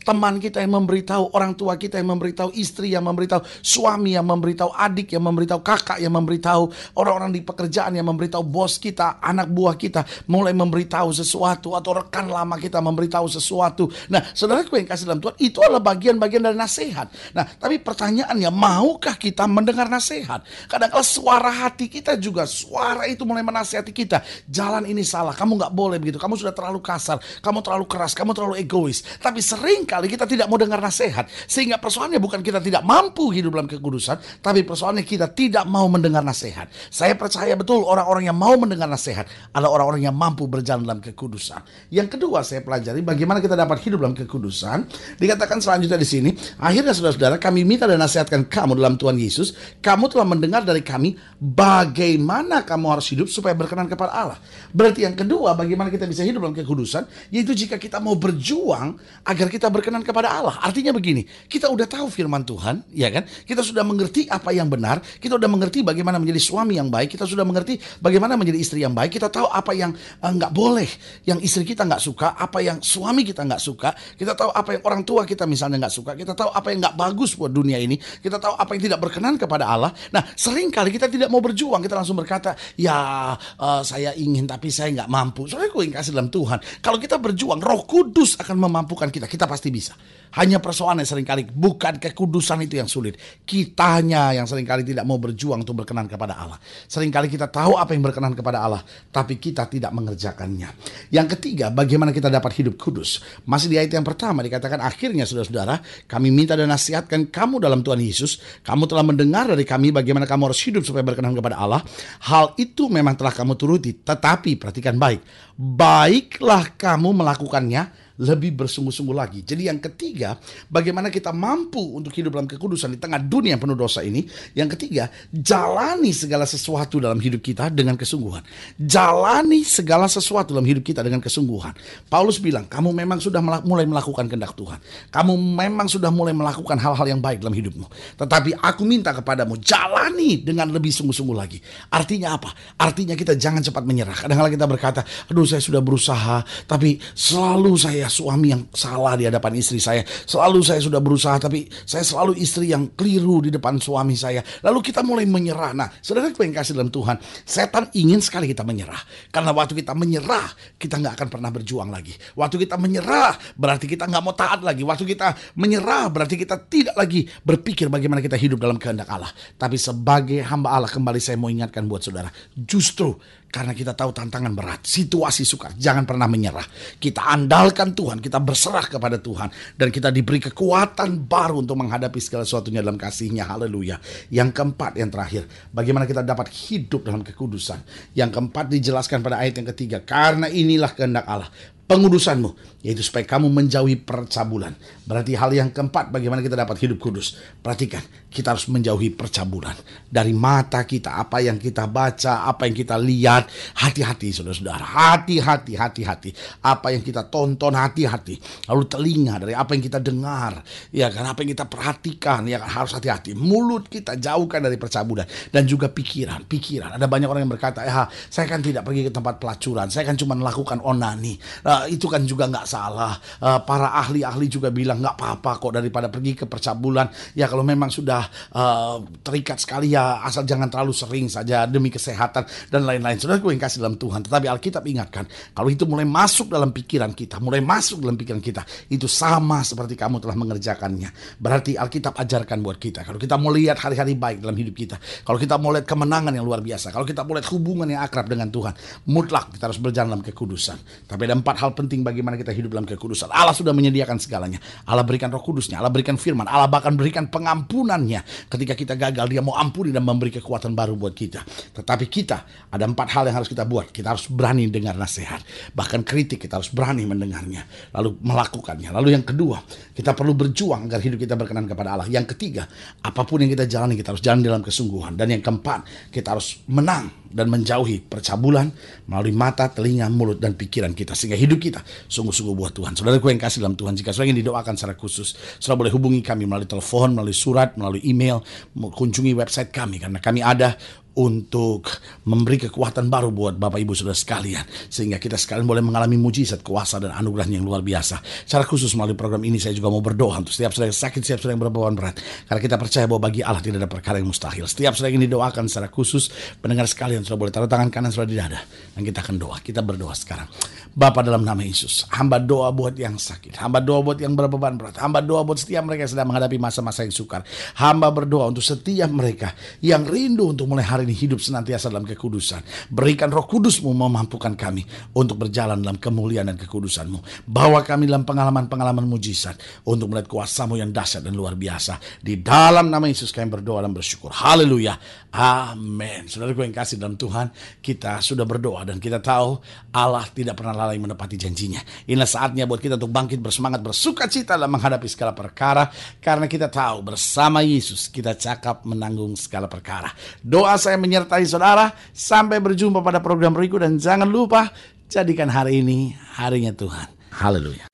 teman 0.06 0.38
kita 0.38 0.62
yang 0.62 0.78
memberitahu, 0.78 1.34
orang 1.34 1.58
tua 1.58 1.74
kita 1.82 1.98
yang 1.98 2.14
memberitahu, 2.14 2.54
istri 2.54 2.94
yang 2.94 3.10
memberitahu, 3.10 3.42
suami 3.66 4.14
yang 4.14 4.30
memberitahu, 4.30 4.70
adik 4.70 5.18
yang 5.18 5.26
memberitahu, 5.26 5.66
kakak 5.66 5.98
yang 5.98 6.14
memberitahu, 6.14 6.70
orang-orang 6.94 7.34
di 7.34 7.42
pekerjaan 7.42 7.98
yang 7.98 8.06
memberitahu, 8.06 8.46
bos 8.46 8.78
kita, 8.78 9.18
anak 9.18 9.50
buah 9.50 9.74
kita 9.74 10.06
mulai 10.30 10.54
memberitahu 10.54 11.10
sesuatu 11.10 11.74
atau 11.74 12.06
rekan 12.06 12.30
lama 12.30 12.54
kita 12.62 12.78
memberitahu 12.78 13.26
sesuatu. 13.26 13.90
Nah, 14.14 14.22
saudaraku 14.38 14.78
yang 14.78 14.86
kasih 14.86 15.10
dalam 15.10 15.26
Tuhan, 15.26 15.36
itu 15.42 15.58
adalah 15.66 15.82
bagian-bagian 15.82 16.46
dari 16.46 16.58
nasihat. 16.58 17.10
Nah, 17.34 17.50
tapi 17.58 17.82
pertanyaannya, 17.82 18.54
maukah 18.54 19.18
kita 19.18 19.50
mendengar 19.50 19.90
nasihat? 19.90 20.46
Kadang-kadang 20.70 21.02
suara 21.02 21.50
hati 21.50 21.90
kita 21.90 22.14
juga, 22.22 22.46
suara 22.46 23.10
itu 23.10 23.26
mulai 23.26 23.42
menasihati 23.42 23.90
kita. 23.90 24.22
Jalan 24.46 24.86
ini 24.86 25.02
salah, 25.02 25.34
kamu 25.34 25.58
nggak 25.58 25.74
boleh 25.74 25.98
begitu, 25.98 26.22
kamu 26.22 26.38
sudah 26.38 26.54
terlalu 26.54 26.78
kasar, 26.86 27.18
kamu 27.42 27.66
terlalu 27.66 27.86
keras, 27.90 28.14
kamu 28.14 28.38
terlalu 28.38 28.62
egois. 28.62 29.02
Tapi 29.18 29.42
sering 29.42 29.65
sering 29.66 29.82
kali 29.82 30.06
kita 30.06 30.30
tidak 30.30 30.46
mau 30.46 30.62
dengar 30.62 30.78
nasihat. 30.78 31.26
Sehingga 31.50 31.82
persoalannya 31.82 32.22
bukan 32.22 32.46
kita 32.46 32.62
tidak 32.62 32.86
mampu 32.86 33.34
hidup 33.34 33.58
dalam 33.58 33.66
kekudusan, 33.66 34.46
tapi 34.46 34.62
persoalannya 34.62 35.02
kita 35.02 35.34
tidak 35.34 35.66
mau 35.66 35.90
mendengar 35.90 36.22
nasihat. 36.22 36.70
Saya 36.94 37.18
percaya 37.18 37.58
betul 37.58 37.82
orang-orang 37.82 38.30
yang 38.30 38.38
mau 38.38 38.54
mendengar 38.54 38.86
nasihat 38.86 39.26
adalah 39.50 39.82
orang-orang 39.82 40.06
yang 40.06 40.14
mampu 40.14 40.46
berjalan 40.46 40.86
dalam 40.86 41.02
kekudusan. 41.02 41.66
Yang 41.90 42.14
kedua 42.14 42.46
saya 42.46 42.62
pelajari 42.62 43.02
bagaimana 43.02 43.42
kita 43.42 43.58
dapat 43.58 43.82
hidup 43.82 44.06
dalam 44.06 44.14
kekudusan. 44.14 44.86
Dikatakan 45.18 45.58
selanjutnya 45.58 45.98
di 45.98 46.06
sini, 46.06 46.30
akhirnya 46.62 46.94
saudara-saudara 46.94 47.42
kami 47.42 47.66
minta 47.66 47.90
dan 47.90 47.98
nasihatkan 47.98 48.46
kamu 48.46 48.78
dalam 48.78 49.02
Tuhan 49.02 49.18
Yesus, 49.18 49.82
kamu 49.82 50.14
telah 50.14 50.30
mendengar 50.30 50.62
dari 50.62 50.86
kami 50.86 51.18
bagaimana 51.42 52.62
kamu 52.62 52.86
harus 52.94 53.10
hidup 53.10 53.34
supaya 53.34 53.58
berkenan 53.58 53.90
kepada 53.90 54.14
Allah. 54.14 54.38
Berarti 54.70 55.10
yang 55.10 55.18
kedua, 55.18 55.58
bagaimana 55.58 55.90
kita 55.90 56.06
bisa 56.06 56.22
hidup 56.22 56.46
dalam 56.46 56.54
kekudusan, 56.54 57.34
yaitu 57.34 57.58
jika 57.58 57.82
kita 57.82 57.98
mau 57.98 58.14
berjuang 58.14 58.94
agar 59.26 59.48
kita 59.56 59.72
berkenan 59.72 60.04
kepada 60.04 60.36
Allah. 60.36 60.60
Artinya 60.60 60.92
begini, 60.92 61.24
kita 61.48 61.72
udah 61.72 61.88
tahu 61.88 62.12
firman 62.12 62.44
Tuhan, 62.44 62.84
ya 62.92 63.08
kan? 63.08 63.24
Kita 63.48 63.64
sudah 63.64 63.88
mengerti 63.88 64.28
apa 64.28 64.52
yang 64.52 64.68
benar, 64.68 65.00
kita 65.00 65.40
sudah 65.40 65.48
mengerti 65.48 65.80
bagaimana 65.88 66.20
menjadi 66.20 66.44
suami 66.44 66.76
yang 66.76 66.92
baik, 66.92 67.16
kita 67.16 67.24
sudah 67.24 67.48
mengerti 67.48 67.80
bagaimana 68.04 68.36
menjadi 68.36 68.60
istri 68.60 68.84
yang 68.84 68.92
baik, 68.92 69.16
kita 69.16 69.32
tahu 69.32 69.48
apa 69.48 69.72
yang 69.72 69.96
uh, 69.96 70.32
nggak 70.36 70.52
boleh, 70.52 70.90
yang 71.24 71.40
istri 71.40 71.64
kita 71.64 71.88
nggak 71.88 72.04
suka, 72.04 72.36
apa 72.36 72.60
yang 72.60 72.84
suami 72.84 73.24
kita 73.24 73.48
nggak 73.48 73.62
suka, 73.64 73.96
kita 74.20 74.36
tahu 74.36 74.52
apa 74.52 74.76
yang 74.76 74.84
orang 74.84 75.02
tua 75.08 75.24
kita 75.24 75.48
misalnya 75.48 75.88
nggak 75.88 75.96
suka, 75.96 76.12
kita 76.20 76.36
tahu 76.36 76.52
apa 76.52 76.68
yang 76.76 76.84
nggak 76.84 76.98
bagus 77.00 77.32
buat 77.40 77.56
dunia 77.56 77.80
ini, 77.80 77.96
kita 77.96 78.36
tahu 78.44 78.60
apa 78.60 78.76
yang 78.76 78.92
tidak 78.92 79.00
berkenan 79.00 79.40
kepada 79.40 79.72
Allah. 79.72 79.96
Nah, 80.12 80.28
sering 80.36 80.68
kali 80.68 80.92
kita 80.92 81.08
tidak 81.08 81.32
mau 81.32 81.40
berjuang, 81.40 81.80
kita 81.80 81.96
langsung 81.96 82.20
berkata, 82.20 82.60
ya 82.76 83.32
uh, 83.40 83.80
saya 83.88 84.12
ingin 84.20 84.44
tapi 84.44 84.66
tapi 84.66 84.74
saya 84.74 84.90
nggak 84.98 85.12
mampu. 85.14 85.46
Soalnya 85.46 85.70
gue 85.70 85.94
kasih 85.94 86.18
dalam 86.18 86.34
Tuhan. 86.34 86.58
Kalau 86.82 86.98
kita 86.98 87.22
berjuang, 87.22 87.62
Roh 87.62 87.86
Kudus 87.86 88.34
akan 88.42 88.66
memampukan 88.66 89.14
kita. 89.14 89.30
Kita 89.30 89.45
pasti 89.48 89.72
bisa. 89.72 89.96
Hanya 90.36 90.60
persoalannya 90.60 91.08
sering 91.08 91.24
kali 91.24 91.48
bukan 91.48 91.96
kekudusan 92.00 92.64
itu 92.68 92.76
yang 92.76 92.92
sulit. 92.92 93.16
Kitanya 93.48 94.36
yang 94.36 94.44
sering 94.44 94.68
kali 94.68 94.84
tidak 94.84 95.08
mau 95.08 95.16
berjuang 95.16 95.64
untuk 95.64 95.84
berkenan 95.84 96.12
kepada 96.12 96.36
Allah. 96.36 96.60
Seringkali 96.92 97.32
kita 97.32 97.48
tahu 97.48 97.80
apa 97.80 97.96
yang 97.96 98.04
berkenan 98.04 98.36
kepada 98.36 98.64
Allah, 98.64 98.84
tapi 99.12 99.40
kita 99.40 99.68
tidak 99.72 99.96
mengerjakannya. 99.96 100.70
Yang 101.12 101.28
ketiga, 101.40 101.72
bagaimana 101.72 102.12
kita 102.12 102.28
dapat 102.28 102.52
hidup 102.60 102.76
kudus. 102.76 103.24
Masih 103.48 103.72
di 103.72 103.80
ayat 103.80 103.96
yang 103.96 104.04
pertama 104.04 104.44
dikatakan 104.44 104.84
akhirnya 104.84 105.24
saudara-saudara, 105.24 105.80
kami 106.10 106.32
minta 106.36 106.60
dan 106.60 106.68
nasihatkan 106.68 107.32
kamu 107.32 107.64
dalam 107.64 107.80
Tuhan 107.80 108.02
Yesus. 108.04 108.44
Kamu 108.66 108.90
telah 108.92 109.08
mendengar 109.08 109.48
dari 109.48 109.64
kami 109.64 109.96
bagaimana 109.96 110.28
kamu 110.28 110.52
harus 110.52 110.60
hidup 110.66 110.84
supaya 110.84 111.06
berkenan 111.06 111.32
kepada 111.32 111.56
Allah. 111.56 111.80
Hal 112.28 112.58
itu 112.60 112.92
memang 112.92 113.16
telah 113.16 113.32
kamu 113.32 113.56
turuti, 113.56 113.96
tetapi 114.04 114.60
perhatikan 114.60 115.00
baik. 115.00 115.24
Baiklah 115.56 116.76
kamu 116.76 117.16
melakukannya 117.24 118.04
lebih 118.20 118.56
bersungguh-sungguh 118.56 119.16
lagi. 119.16 119.40
Jadi 119.44 119.68
yang 119.68 119.80
ketiga, 119.80 120.25
bagaimana 120.72 121.14
kita 121.14 121.30
mampu 121.30 121.82
untuk 121.94 122.10
hidup 122.16 122.34
dalam 122.34 122.50
kekudusan 122.50 122.96
di 122.96 123.00
tengah 123.02 123.22
dunia 123.22 123.54
yang 123.54 123.62
penuh 123.62 123.78
dosa 123.78 124.02
ini. 124.02 124.26
Yang 124.58 124.80
ketiga, 124.80 125.12
jalani 125.30 126.10
segala 126.16 126.50
sesuatu 126.50 126.98
dalam 126.98 127.22
hidup 127.22 127.46
kita 127.46 127.70
dengan 127.70 128.00
kesungguhan. 128.00 128.42
Jalani 128.82 129.62
segala 129.62 130.10
sesuatu 130.10 130.56
dalam 130.56 130.66
hidup 130.66 130.82
kita 130.82 131.06
dengan 131.06 131.20
kesungguhan. 131.22 131.76
Paulus 132.08 132.40
bilang, 132.40 132.66
kamu 132.66 132.96
memang 132.96 133.20
sudah 133.22 133.44
mulai 133.62 133.86
melakukan 133.86 134.26
kehendak 134.26 134.56
Tuhan. 134.56 134.80
Kamu 135.12 135.34
memang 135.36 135.86
sudah 135.92 136.10
mulai 136.10 136.32
melakukan 136.32 136.80
hal-hal 136.80 137.06
yang 137.06 137.22
baik 137.22 137.44
dalam 137.44 137.54
hidupmu. 137.54 137.86
Tetapi 138.16 138.58
aku 138.64 138.88
minta 138.88 139.12
kepadamu, 139.12 139.60
jalani 139.60 140.40
dengan 140.40 140.72
lebih 140.72 140.96
sungguh-sungguh 140.96 141.36
lagi. 141.36 141.60
Artinya 141.92 142.40
apa? 142.40 142.54
Artinya 142.80 143.18
kita 143.18 143.36
jangan 143.36 143.60
cepat 143.60 143.84
menyerah. 143.84 144.16
Kadang-kadang 144.16 144.54
kita 144.54 144.68
berkata, 144.70 145.02
aduh 145.28 145.44
saya 145.44 145.60
sudah 145.60 145.82
berusaha, 145.84 146.46
tapi 146.70 147.02
selalu 147.18 147.74
saya 147.76 148.08
suami 148.08 148.54
yang 148.54 148.64
salah 148.72 149.18
di 149.20 149.28
hadapan 149.28 149.60
istri 149.60 149.82
saya. 149.82 150.06
Selalu 150.24 150.64
saya 150.64 150.80
sudah 150.80 151.04
berusaha 151.04 151.36
tapi 151.36 151.68
saya 151.84 152.08
selalu 152.08 152.40
istri 152.40 152.72
yang 152.72 152.96
keliru 152.96 153.44
di 153.44 153.52
depan 153.52 153.76
suami 153.76 154.16
saya. 154.16 154.40
Lalu 154.64 154.80
kita 154.80 155.04
mulai 155.04 155.28
menyerah. 155.28 155.76
Nah, 155.76 155.92
saudara 156.00 156.32
yang 156.32 156.56
kasih 156.56 156.80
dalam 156.80 156.88
Tuhan, 156.88 157.20
setan 157.44 157.92
ingin 157.92 158.24
sekali 158.24 158.48
kita 158.48 158.64
menyerah. 158.64 159.00
Karena 159.30 159.52
waktu 159.52 159.76
kita 159.76 159.92
menyerah, 159.92 160.48
kita 160.80 160.96
nggak 161.02 161.14
akan 161.20 161.28
pernah 161.28 161.50
berjuang 161.52 161.90
lagi. 161.92 162.16
Waktu 162.38 162.56
kita 162.64 162.80
menyerah, 162.80 163.36
berarti 163.60 163.86
kita 163.90 164.08
nggak 164.08 164.24
mau 164.24 164.36
taat 164.38 164.64
lagi. 164.64 164.88
Waktu 164.88 165.04
kita 165.04 165.56
menyerah, 165.60 166.08
berarti 166.08 166.36
kita 166.40 166.56
tidak 166.66 166.96
lagi 166.96 167.28
berpikir 167.44 167.92
bagaimana 167.92 168.24
kita 168.24 168.40
hidup 168.40 168.62
dalam 168.62 168.80
kehendak 168.80 169.10
Allah. 169.12 169.30
Tapi 169.60 169.76
sebagai 169.76 170.40
hamba 170.46 170.78
Allah, 170.78 170.92
kembali 170.92 171.20
saya 171.20 171.36
mau 171.36 171.52
ingatkan 171.52 171.84
buat 171.90 172.06
saudara, 172.06 172.30
justru 172.56 173.16
karena 173.56 173.72
kita 173.72 173.96
tahu 173.96 174.12
tantangan 174.12 174.52
berat, 174.52 174.84
situasi 174.84 175.48
sukar. 175.48 175.72
Jangan 175.80 176.04
pernah 176.04 176.28
menyerah. 176.28 176.68
Kita 177.00 177.24
andalkan 177.24 177.96
Tuhan, 177.96 178.20
kita 178.20 178.44
berserah 178.44 178.84
kepada 178.84 179.16
Tuhan. 179.16 179.48
Dan 179.80 179.96
kita 179.96 180.05
diberi 180.10 180.42
kekuatan 180.42 181.30
baru 181.30 181.62
untuk 181.62 181.78
menghadapi 181.78 182.18
segala 182.18 182.44
sesuatunya 182.44 182.82
dalam 182.82 182.98
kasihnya. 182.98 183.46
Haleluya. 183.46 184.02
Yang 184.34 184.50
keempat, 184.58 184.98
yang 184.98 185.14
terakhir. 185.14 185.46
Bagaimana 185.70 186.10
kita 186.10 186.26
dapat 186.26 186.50
hidup 186.50 187.06
dalam 187.06 187.22
kekudusan. 187.22 187.80
Yang 188.18 188.30
keempat 188.36 188.66
dijelaskan 188.74 189.22
pada 189.22 189.40
ayat 189.40 189.62
yang 189.62 189.70
ketiga. 189.72 190.02
Karena 190.02 190.50
inilah 190.50 190.92
kehendak 190.98 191.26
Allah 191.30 191.50
pengudusanmu, 191.86 192.82
yaitu 192.82 193.06
supaya 193.06 193.26
kamu 193.30 193.50
menjauhi 193.54 194.02
percabulan. 194.02 194.74
Berarti 195.06 195.38
hal 195.38 195.54
yang 195.54 195.70
keempat 195.70 196.10
bagaimana 196.10 196.42
kita 196.42 196.58
dapat 196.58 196.82
hidup 196.82 196.98
kudus. 196.98 197.38
Perhatikan, 197.62 198.02
kita 198.34 198.58
harus 198.58 198.66
menjauhi 198.74 199.14
percabulan. 199.14 199.78
Dari 200.10 200.34
mata 200.34 200.82
kita, 200.82 201.22
apa 201.22 201.46
yang 201.46 201.62
kita 201.62 201.86
baca, 201.86 202.50
apa 202.50 202.66
yang 202.66 202.76
kita 202.76 202.98
lihat, 202.98 203.48
hati-hati 203.78 204.34
saudara-saudara. 204.34 204.82
Hati-hati, 204.82 205.74
hati-hati. 205.78 206.30
Apa 206.66 206.90
yang 206.90 207.06
kita 207.06 207.30
tonton, 207.30 207.78
hati-hati. 207.78 208.66
Lalu 208.66 208.84
telinga 208.90 209.46
dari 209.46 209.54
apa 209.54 209.78
yang 209.78 209.84
kita 209.86 210.02
dengar, 210.02 210.66
ya 210.90 211.14
kan, 211.14 211.30
apa 211.30 211.46
yang 211.46 211.54
kita 211.54 211.70
perhatikan, 211.70 212.50
ya 212.50 212.58
kan, 212.66 212.70
harus 212.82 212.98
hati-hati. 212.98 213.38
Mulut 213.38 213.86
kita 213.94 214.18
jauhkan 214.18 214.66
dari 214.66 214.82
percabulan. 214.82 215.30
Dan 215.54 215.70
juga 215.70 215.94
pikiran, 215.94 216.50
pikiran. 216.50 216.98
Ada 216.98 217.06
banyak 217.06 217.30
orang 217.30 217.46
yang 217.46 217.54
berkata, 217.54 217.86
ya 217.86 218.10
saya 218.10 218.50
kan 218.50 218.66
tidak 218.66 218.82
pergi 218.82 219.06
ke 219.06 219.12
tempat 219.14 219.38
pelacuran, 219.38 219.88
saya 219.94 220.04
kan 220.10 220.18
cuma 220.18 220.34
melakukan 220.34 220.82
onani. 220.82 221.38
Nah, 221.62 221.75
uh, 221.76 221.86
itu 221.92 222.08
kan 222.08 222.24
juga 222.24 222.48
nggak 222.48 222.68
salah. 222.68 223.20
Uh, 223.44 223.60
para 223.68 223.92
ahli-ahli 224.00 224.48
juga 224.48 224.72
bilang 224.72 225.04
nggak 225.04 225.16
apa-apa 225.20 225.52
kok 225.60 225.74
daripada 225.76 226.08
pergi 226.08 226.32
ke 226.40 226.46
percabulan. 226.48 227.12
Ya 227.36 227.52
kalau 227.52 227.68
memang 227.68 227.92
sudah 227.92 228.24
uh, 228.56 229.04
terikat 229.20 229.60
sekali 229.60 229.92
ya 229.92 230.24
asal 230.24 230.48
jangan 230.48 230.72
terlalu 230.72 230.96
sering 230.96 231.28
saja 231.28 231.68
demi 231.68 231.92
kesehatan 231.92 232.48
dan 232.72 232.82
lain-lain. 232.88 233.20
Sudah 233.20 233.38
gue 233.42 233.52
yang 233.52 233.62
kasih 233.62 233.84
dalam 233.84 234.00
Tuhan. 234.00 234.24
Tetapi 234.24 234.46
Alkitab 234.48 234.84
ingatkan 234.88 235.28
kalau 235.52 235.68
itu 235.68 235.84
mulai 235.84 236.08
masuk 236.08 236.48
dalam 236.52 236.72
pikiran 236.72 237.12
kita, 237.12 237.44
mulai 237.44 237.60
masuk 237.60 238.00
dalam 238.00 238.16
pikiran 238.16 238.40
kita, 238.40 238.64
itu 238.88 239.10
sama 239.10 239.62
seperti 239.66 240.00
kamu 240.00 240.24
telah 240.24 240.38
mengerjakannya. 240.38 241.40
Berarti 241.42 241.76
Alkitab 241.76 242.16
ajarkan 242.16 242.64
buat 242.64 242.78
kita. 242.80 243.04
Kalau 243.04 243.20
kita 243.20 243.36
mau 243.36 243.52
lihat 243.52 243.82
hari-hari 243.82 244.16
baik 244.16 244.40
dalam 244.40 244.56
hidup 244.56 244.76
kita, 244.76 244.96
kalau 245.26 245.42
kita 245.42 245.58
mau 245.60 245.74
lihat 245.74 245.90
kemenangan 245.90 246.32
yang 246.32 246.46
luar 246.46 246.62
biasa, 246.62 246.94
kalau 246.94 247.04
kita 247.04 247.26
mau 247.26 247.36
lihat 247.36 247.50
hubungan 247.52 247.88
yang 247.90 248.02
akrab 248.06 248.30
dengan 248.30 248.48
Tuhan, 248.54 248.74
mutlak 249.10 249.52
kita 249.58 249.72
harus 249.72 249.80
berjalan 249.82 250.16
dalam 250.16 250.24
kekudusan. 250.24 250.78
Tapi 251.10 251.22
ada 251.26 251.36
empat 251.36 251.56
hal 251.66 251.74
penting 251.74 252.06
bagaimana 252.06 252.38
kita 252.38 252.54
hidup 252.54 252.78
dalam 252.78 252.86
kekudusan. 252.86 253.34
Allah 253.34 253.58
sudah 253.58 253.74
menyediakan 253.74 254.22
segalanya. 254.22 254.62
Allah 254.86 255.02
berikan 255.02 255.34
roh 255.34 255.42
kudusnya, 255.42 255.82
Allah 255.82 255.90
berikan 255.90 256.16
firman, 256.16 256.46
Allah 256.46 256.70
bahkan 256.70 256.94
berikan 256.94 257.26
pengampunannya. 257.28 258.22
Ketika 258.46 258.78
kita 258.78 258.94
gagal, 258.94 259.26
dia 259.26 259.42
mau 259.42 259.58
ampuni 259.58 259.90
dan 259.90 260.06
memberi 260.06 260.30
kekuatan 260.30 260.78
baru 260.78 260.94
buat 260.94 261.18
kita. 261.18 261.42
Tetapi 261.74 262.06
kita, 262.06 262.70
ada 262.70 262.86
empat 262.86 263.08
hal 263.18 263.26
yang 263.28 263.42
harus 263.42 263.50
kita 263.50 263.66
buat. 263.66 263.90
Kita 263.90 264.14
harus 264.14 264.30
berani 264.30 264.70
dengar 264.70 264.94
nasihat. 264.94 265.42
Bahkan 265.74 266.06
kritik, 266.06 266.46
kita 266.46 266.62
harus 266.62 266.70
berani 266.70 267.04
mendengarnya. 267.10 267.66
Lalu 267.98 268.22
melakukannya. 268.22 268.94
Lalu 268.94 269.18
yang 269.18 269.26
kedua, 269.26 269.60
kita 269.92 270.14
perlu 270.14 270.38
berjuang 270.38 270.86
agar 270.86 271.02
hidup 271.02 271.18
kita 271.18 271.34
berkenan 271.34 271.66
kepada 271.66 271.98
Allah. 271.98 272.08
Yang 272.08 272.38
ketiga, 272.38 272.70
apa 273.02 273.26
pun 273.26 273.42
yang 273.42 273.50
kita 273.50 273.66
jalani, 273.66 273.98
kita 273.98 274.14
harus 274.14 274.22
jalan 274.22 274.46
dalam 274.46 274.62
kesungguhan. 274.62 275.18
Dan 275.18 275.34
yang 275.34 275.42
keempat, 275.42 276.12
kita 276.14 276.38
harus 276.38 276.62
menang 276.70 277.25
dan 277.32 277.50
menjauhi 277.50 278.06
percabulan 278.06 278.70
melalui 279.10 279.34
mata, 279.34 279.70
telinga, 279.72 280.10
mulut, 280.10 280.38
dan 280.38 280.54
pikiran 280.54 280.92
kita. 280.92 281.14
Sehingga 281.14 281.38
hidup 281.38 281.62
kita 281.62 281.82
sungguh-sungguh 282.10 282.56
buat 282.56 282.74
Tuhan. 282.76 282.94
Saudaraku 282.98 283.32
yang 283.34 283.42
kasih 283.42 283.64
dalam 283.64 283.78
Tuhan, 283.78 283.94
jika 283.96 284.12
saudara 284.12 284.30
ingin 284.32 284.40
didoakan 284.46 284.74
secara 284.76 284.96
khusus, 284.98 285.38
saudara 285.62 285.88
boleh 285.88 285.94
hubungi 285.94 286.22
kami 286.26 286.44
melalui 286.50 286.70
telepon, 286.70 287.16
melalui 287.16 287.38
surat, 287.38 287.74
melalui 287.80 288.02
email, 288.04 288.44
kunjungi 288.76 289.34
website 289.38 289.70
kami. 289.72 289.98
Karena 290.02 290.20
kami 290.20 290.44
ada 290.44 290.76
untuk 291.16 291.88
memberi 292.28 292.68
kekuatan 292.68 293.08
baru 293.08 293.32
buat 293.32 293.56
Bapak 293.56 293.80
Ibu 293.80 293.96
Saudara 293.96 294.18
sekalian 294.18 294.68
sehingga 294.92 295.16
kita 295.16 295.40
sekalian 295.40 295.64
boleh 295.64 295.80
mengalami 295.80 296.20
mujizat 296.20 296.60
kuasa 296.60 297.00
dan 297.00 297.16
anugerah 297.16 297.48
yang 297.48 297.64
luar 297.64 297.80
biasa. 297.80 298.20
Secara 298.44 298.68
khusus 298.68 298.92
melalui 299.00 299.16
program 299.16 299.40
ini 299.48 299.56
saya 299.56 299.72
juga 299.72 299.88
mau 299.88 300.04
berdoa 300.04 300.44
untuk 300.44 300.52
setiap 300.52 300.76
saudara 300.76 300.92
yang 300.92 301.00
sakit, 301.00 301.22
setiap 301.24 301.40
saudara 301.40 301.54
yang 301.56 301.64
berbeban 301.64 301.96
berat 301.96 302.16
karena 302.48 302.62
kita 302.62 302.76
percaya 302.76 303.06
bahwa 303.08 303.22
bagi 303.32 303.42
Allah 303.42 303.64
tidak 303.64 303.80
ada 303.80 303.90
perkara 303.90 304.20
yang 304.20 304.28
mustahil. 304.28 304.68
Setiap 304.68 304.92
saudara 304.96 305.12
yang 305.16 305.24
didoakan 305.24 305.72
secara 305.72 305.88
khusus 305.88 306.28
pendengar 306.60 306.86
sekalian 306.92 307.24
sudah 307.24 307.40
boleh 307.40 307.52
taruh 307.52 307.72
tangan 307.72 307.88
kanan 307.88 308.12
saudara 308.12 308.30
di 308.30 308.38
dada 308.38 308.60
dan 308.96 309.02
kita 309.04 309.24
akan 309.24 309.36
doa. 309.40 309.58
Kita 309.64 309.80
berdoa 309.80 310.12
sekarang. 310.12 310.52
Bapak 310.96 311.28
dalam 311.28 311.44
nama 311.44 311.60
Yesus, 311.60 312.08
hamba 312.08 312.40
doa 312.40 312.72
buat 312.72 312.96
yang 312.96 313.20
sakit, 313.20 313.60
hamba 313.60 313.84
doa 313.84 314.00
buat 314.00 314.16
yang 314.16 314.32
berbeban 314.32 314.80
berat, 314.80 314.96
hamba 315.04 315.20
doa 315.20 315.44
buat 315.44 315.60
setiap 315.60 315.84
mereka 315.84 316.08
yang 316.08 316.14
sedang 316.16 316.28
menghadapi 316.32 316.56
masa-masa 316.56 317.04
yang 317.04 317.12
sukar. 317.12 317.44
Hamba 317.76 318.16
berdoa 318.16 318.48
untuk 318.48 318.64
setiap 318.64 319.12
mereka 319.12 319.52
yang 319.84 320.08
rindu 320.08 320.56
untuk 320.56 320.72
mulai 320.72 320.88
hari 320.88 321.05
ini 321.06 321.14
hidup 321.14 321.38
senantiasa 321.38 321.94
dalam 321.94 322.04
kekudusan. 322.10 322.90
Berikan 322.90 323.30
roh 323.30 323.46
kudusmu 323.46 323.94
memampukan 323.94 324.58
kami 324.58 324.82
untuk 325.14 325.46
berjalan 325.46 325.80
dalam 325.80 326.02
kemuliaan 326.02 326.50
dan 326.50 326.58
kekudusanmu. 326.58 327.46
Bawa 327.46 327.86
kami 327.86 328.10
dalam 328.10 328.26
pengalaman-pengalaman 328.26 329.06
mujizat 329.06 329.86
untuk 329.86 330.12
melihat 330.12 330.28
kuasamu 330.28 330.82
yang 330.82 330.90
dahsyat 330.90 331.22
dan 331.22 331.38
luar 331.38 331.54
biasa. 331.54 332.02
Di 332.20 332.42
dalam 332.42 332.90
nama 332.90 333.06
Yesus 333.06 333.30
kami 333.30 333.54
berdoa 333.54 333.86
dan 333.86 333.94
bersyukur. 333.94 334.34
Haleluya. 334.34 334.98
Amin. 335.36 336.26
Saudaraku 336.26 336.66
yang 336.66 336.74
kasih 336.74 336.98
dalam 336.98 337.20
Tuhan, 337.20 337.54
kita 337.80 338.24
sudah 338.24 338.48
berdoa 338.48 338.88
dan 338.88 338.98
kita 338.98 339.22
tahu 339.22 339.60
Allah 339.94 340.26
tidak 340.32 340.58
pernah 340.58 340.74
lalai 340.74 340.98
menepati 340.98 341.36
janjinya. 341.36 341.84
Inilah 342.10 342.28
saatnya 342.28 342.66
buat 342.66 342.80
kita 342.82 342.98
untuk 342.98 343.12
bangkit 343.12 343.44
bersemangat, 343.44 343.84
bersuka 343.84 344.26
cita 344.32 344.58
dalam 344.58 344.74
menghadapi 344.74 345.06
segala 345.12 345.38
perkara. 345.38 345.92
Karena 346.18 346.48
kita 346.50 346.72
tahu 346.72 347.06
bersama 347.06 347.62
Yesus 347.62 348.08
kita 348.10 348.34
cakap 348.40 348.88
menanggung 348.88 349.36
segala 349.36 349.68
perkara. 349.68 350.10
Doa 350.40 350.80
saya 350.96 351.04
menyertai 351.04 351.44
saudara. 351.44 351.92
Sampai 352.16 352.64
berjumpa 352.64 353.04
pada 353.04 353.20
program 353.20 353.52
berikut 353.52 353.84
dan 353.84 354.00
jangan 354.00 354.32
lupa 354.32 354.72
jadikan 355.12 355.52
hari 355.52 355.84
ini 355.84 356.16
harinya 356.40 356.72
Tuhan. 356.72 357.12
Haleluya. 357.36 357.92